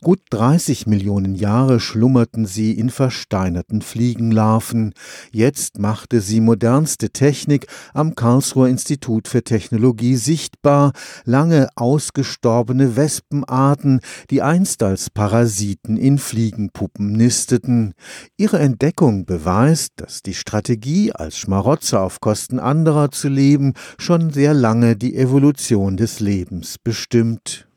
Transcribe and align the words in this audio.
Gut 0.00 0.20
30 0.30 0.86
Millionen 0.86 1.34
Jahre 1.34 1.80
schlummerten 1.80 2.46
sie 2.46 2.70
in 2.70 2.88
versteinerten 2.88 3.82
Fliegenlarven. 3.82 4.94
Jetzt 5.32 5.80
machte 5.80 6.20
sie 6.20 6.40
modernste 6.40 7.10
Technik 7.10 7.66
am 7.94 8.14
Karlsruher 8.14 8.68
Institut 8.68 9.26
für 9.26 9.42
Technologie 9.42 10.14
sichtbar, 10.14 10.92
lange 11.24 11.68
ausgestorbene 11.74 12.94
Wespenarten, 12.94 13.98
die 14.30 14.40
einst 14.40 14.84
als 14.84 15.10
Parasiten 15.10 15.96
in 15.96 16.18
Fliegenpuppen 16.18 17.10
nisteten. 17.10 17.94
Ihre 18.36 18.60
Entdeckung 18.60 19.26
beweist, 19.26 19.94
dass 19.96 20.22
die 20.22 20.34
Strategie, 20.34 21.10
als 21.10 21.36
Schmarotzer 21.38 22.02
auf 22.02 22.20
Kosten 22.20 22.60
anderer 22.60 23.10
zu 23.10 23.28
leben, 23.28 23.72
schon 23.98 24.30
sehr 24.30 24.54
lange 24.54 24.94
die 24.94 25.16
Evolution 25.16 25.96
des 25.96 26.20
Lebens 26.20 26.76
bestimmt. 26.78 27.67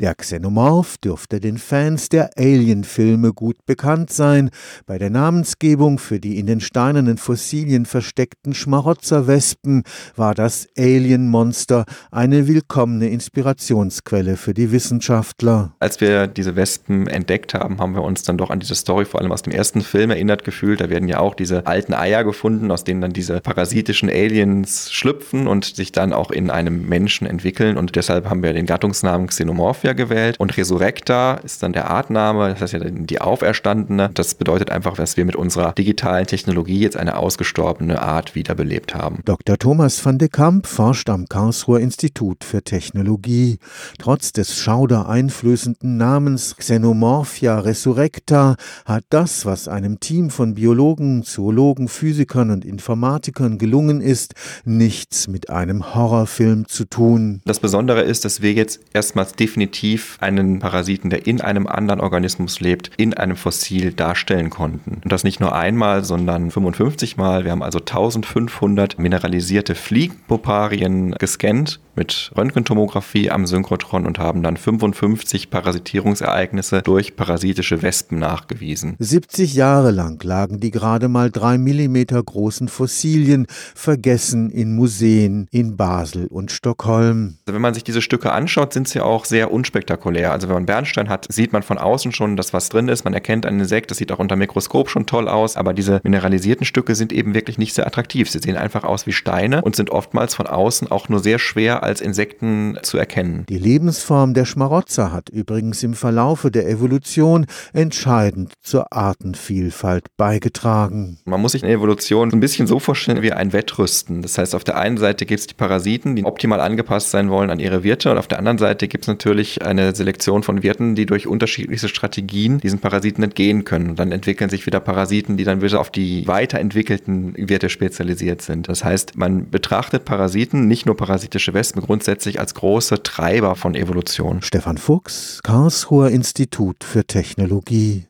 Der 0.00 0.14
Xenomorph 0.14 0.96
dürfte 0.98 1.40
den 1.40 1.58
Fans 1.58 2.08
der 2.08 2.30
Alien-Filme 2.38 3.32
gut 3.32 3.56
bekannt 3.66 4.12
sein. 4.12 4.50
Bei 4.86 4.96
der 4.96 5.10
Namensgebung 5.10 5.98
für 5.98 6.20
die 6.20 6.38
in 6.38 6.46
den 6.46 6.60
steinernen 6.60 7.18
Fossilien 7.18 7.84
versteckten 7.84 8.54
Schmarotzerwespen 8.54 9.82
war 10.14 10.36
das 10.36 10.68
Alien-Monster 10.78 11.84
eine 12.12 12.46
willkommene 12.46 13.08
Inspirationsquelle 13.08 14.36
für 14.36 14.54
die 14.54 14.70
Wissenschaftler. 14.70 15.74
Als 15.80 16.00
wir 16.00 16.28
diese 16.28 16.54
Wespen 16.54 17.08
entdeckt 17.08 17.54
haben, 17.54 17.80
haben 17.80 17.96
wir 17.96 18.02
uns 18.02 18.22
dann 18.22 18.38
doch 18.38 18.50
an 18.50 18.60
diese 18.60 18.76
Story 18.76 19.04
vor 19.04 19.20
allem 19.20 19.32
aus 19.32 19.42
dem 19.42 19.52
ersten 19.52 19.80
Film 19.80 20.12
erinnert 20.12 20.44
gefühlt. 20.44 20.80
Da 20.80 20.90
werden 20.90 21.08
ja 21.08 21.18
auch 21.18 21.34
diese 21.34 21.66
alten 21.66 21.92
Eier 21.92 22.22
gefunden, 22.22 22.70
aus 22.70 22.84
denen 22.84 23.00
dann 23.00 23.12
diese 23.12 23.40
parasitischen 23.40 24.08
Aliens 24.08 24.92
schlüpfen 24.92 25.48
und 25.48 25.64
sich 25.64 25.90
dann 25.90 26.12
auch 26.12 26.30
in 26.30 26.50
einem 26.50 26.88
Menschen 26.88 27.26
entwickeln. 27.26 27.76
Und 27.76 27.96
deshalb 27.96 28.30
haben 28.30 28.44
wir 28.44 28.52
den 28.52 28.66
Gattungsnamen 28.66 29.26
Xenomorph 29.26 29.87
Sophia 29.88 29.92
gewählt 29.94 30.38
und 30.38 30.56
Resurrecta 30.56 31.34
ist 31.44 31.62
dann 31.62 31.72
der 31.72 31.90
Artname, 31.90 32.50
das 32.50 32.60
heißt 32.60 32.72
ja 32.74 32.80
die 32.80 33.20
Auferstandene. 33.20 34.10
Das 34.12 34.34
bedeutet 34.34 34.70
einfach, 34.70 34.96
dass 34.96 35.16
wir 35.16 35.24
mit 35.24 35.36
unserer 35.36 35.72
digitalen 35.72 36.26
Technologie 36.26 36.80
jetzt 36.80 36.96
eine 36.96 37.16
ausgestorbene 37.16 38.02
Art 38.02 38.34
wiederbelebt 38.34 38.94
haben. 38.94 39.20
Dr. 39.24 39.56
Thomas 39.56 40.04
van 40.04 40.18
de 40.18 40.28
Kamp 40.28 40.66
forscht 40.66 41.08
am 41.08 41.26
Karlsruher 41.26 41.80
Institut 41.80 42.44
für 42.44 42.62
Technologie. 42.62 43.58
Trotz 43.98 44.32
des 44.32 44.58
schaudereinflößenden 44.58 45.96
Namens 45.96 46.56
Xenomorphia 46.56 47.58
Resurrecta 47.58 48.56
hat 48.84 49.04
das, 49.08 49.46
was 49.46 49.68
einem 49.68 50.00
Team 50.00 50.28
von 50.30 50.54
Biologen, 50.54 51.22
Zoologen, 51.22 51.88
Physikern 51.88 52.50
und 52.50 52.64
Informatikern 52.64 53.58
gelungen 53.58 54.00
ist, 54.02 54.34
nichts 54.64 55.28
mit 55.28 55.48
einem 55.48 55.94
Horrorfilm 55.94 56.66
zu 56.68 56.84
tun. 56.84 57.40
Das 57.46 57.60
Besondere 57.60 58.02
ist, 58.02 58.24
dass 58.24 58.42
wir 58.42 58.52
jetzt 58.52 58.80
erstmals 58.92 59.32
definitiv 59.32 59.77
definitiv 59.78 60.18
einen 60.20 60.58
Parasiten, 60.58 61.10
der 61.10 61.26
in 61.26 61.40
einem 61.40 61.66
anderen 61.66 62.00
Organismus 62.00 62.60
lebt, 62.60 62.90
in 62.96 63.14
einem 63.14 63.36
Fossil 63.36 63.92
darstellen 63.92 64.50
konnten. 64.50 65.00
Und 65.02 65.12
das 65.12 65.24
nicht 65.24 65.40
nur 65.40 65.54
einmal, 65.54 66.04
sondern 66.04 66.50
55 66.50 67.16
Mal. 67.16 67.44
Wir 67.44 67.52
haben 67.52 67.62
also 67.62 67.78
1500 67.78 68.98
mineralisierte 68.98 69.74
Fliegenpoparien 69.74 71.12
gescannt 71.12 71.80
mit 71.98 72.30
Röntgentomographie 72.36 73.28
am 73.30 73.46
Synchrotron 73.46 74.06
und 74.06 74.18
haben 74.20 74.42
dann 74.42 74.56
55 74.56 75.50
Parasitierungsereignisse 75.50 76.80
durch 76.82 77.16
parasitische 77.16 77.82
Wespen 77.82 78.20
nachgewiesen. 78.20 78.94
70 79.00 79.54
Jahre 79.54 79.90
lang 79.90 80.22
lagen 80.22 80.60
die 80.60 80.70
gerade 80.70 81.08
mal 81.08 81.30
drei 81.30 81.58
Millimeter 81.58 82.22
großen 82.22 82.68
Fossilien 82.68 83.46
vergessen 83.74 84.50
in 84.50 84.76
Museen 84.76 85.48
in 85.50 85.76
Basel 85.76 86.28
und 86.28 86.52
Stockholm. 86.52 87.38
Also 87.46 87.54
wenn 87.54 87.62
man 87.62 87.74
sich 87.74 87.82
diese 87.82 88.00
Stücke 88.00 88.30
anschaut, 88.32 88.72
sind 88.72 88.88
sie 88.88 89.00
auch 89.00 89.24
sehr 89.24 89.50
unspektakulär. 89.52 90.30
Also 90.30 90.48
wenn 90.48 90.54
man 90.54 90.66
Bernstein 90.66 91.08
hat, 91.08 91.26
sieht 91.28 91.52
man 91.52 91.64
von 91.64 91.78
außen 91.78 92.12
schon, 92.12 92.36
dass 92.36 92.52
was 92.52 92.68
drin 92.68 92.88
ist. 92.88 93.04
Man 93.04 93.14
erkennt 93.14 93.44
ein 93.44 93.58
Insekt, 93.58 93.90
das 93.90 93.98
sieht 93.98 94.12
auch 94.12 94.20
unter 94.20 94.36
Mikroskop 94.36 94.88
schon 94.88 95.06
toll 95.06 95.28
aus. 95.28 95.56
Aber 95.56 95.74
diese 95.74 96.00
mineralisierten 96.04 96.64
Stücke 96.64 96.94
sind 96.94 97.12
eben 97.12 97.34
wirklich 97.34 97.58
nicht 97.58 97.74
sehr 97.74 97.88
attraktiv. 97.88 98.30
Sie 98.30 98.38
sehen 98.38 98.56
einfach 98.56 98.84
aus 98.84 99.06
wie 99.08 99.12
Steine 99.12 99.62
und 99.62 99.74
sind 99.74 99.90
oftmals 99.90 100.36
von 100.36 100.46
außen 100.46 100.88
auch 100.92 101.08
nur 101.08 101.18
sehr 101.18 101.40
schwer 101.40 101.82
als 101.88 102.00
Insekten 102.00 102.78
zu 102.82 102.98
erkennen. 102.98 103.44
Die 103.48 103.58
Lebensform 103.58 104.34
der 104.34 104.44
Schmarotzer 104.44 105.12
hat 105.12 105.28
übrigens 105.28 105.82
im 105.82 105.94
Verlaufe 105.94 106.50
der 106.50 106.68
Evolution 106.68 107.46
entscheidend 107.72 108.52
zur 108.62 108.92
Artenvielfalt 108.92 110.06
beigetragen. 110.16 111.18
Man 111.24 111.40
muss 111.40 111.52
sich 111.52 111.64
eine 111.64 111.72
Evolution 111.72 112.30
ein 112.32 112.40
bisschen 112.40 112.66
so 112.66 112.78
vorstellen 112.78 113.22
wie 113.22 113.32
ein 113.32 113.52
Wettrüsten. 113.52 114.22
Das 114.22 114.38
heißt, 114.38 114.54
auf 114.54 114.64
der 114.64 114.78
einen 114.78 114.98
Seite 114.98 115.26
gibt 115.26 115.40
es 115.40 115.46
die 115.46 115.54
Parasiten, 115.54 116.16
die 116.16 116.24
optimal 116.24 116.60
angepasst 116.60 117.10
sein 117.10 117.30
wollen 117.30 117.50
an 117.50 117.58
ihre 117.58 117.82
Wirte 117.82 118.10
und 118.10 118.18
auf 118.18 118.28
der 118.28 118.38
anderen 118.38 118.58
Seite 118.58 118.88
gibt 118.88 119.04
es 119.04 119.08
natürlich 119.08 119.64
eine 119.64 119.94
Selektion 119.94 120.42
von 120.42 120.62
Wirten, 120.62 120.94
die 120.94 121.06
durch 121.06 121.26
unterschiedlichste 121.26 121.88
Strategien 121.88 122.58
diesen 122.58 122.78
Parasiten 122.78 123.24
entgehen 123.24 123.64
können. 123.64 123.90
Und 123.90 123.98
dann 123.98 124.12
entwickeln 124.12 124.50
sich 124.50 124.66
wieder 124.66 124.80
Parasiten, 124.80 125.36
die 125.36 125.44
dann 125.44 125.62
wieder 125.62 125.80
auf 125.80 125.90
die 125.90 126.26
weiterentwickelten 126.26 127.34
Wirte 127.36 127.68
spezialisiert 127.68 128.42
sind. 128.42 128.68
Das 128.68 128.84
heißt, 128.84 129.16
man 129.16 129.50
betrachtet 129.50 130.04
Parasiten, 130.04 130.66
nicht 130.68 130.86
nur 130.86 130.96
parasitische 130.96 131.54
Wespen, 131.54 131.77
grundsätzlich 131.80 132.40
als 132.40 132.54
große 132.54 133.02
Treiber 133.02 133.56
von 133.56 133.74
Evolution. 133.74 134.42
Stefan 134.42 134.78
Fuchs, 134.78 135.40
Karlsruher 135.42 136.10
Institut 136.10 136.84
für 136.84 137.04
Technologie. 137.04 138.04